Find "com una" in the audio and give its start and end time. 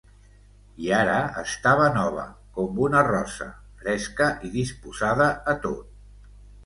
2.55-3.03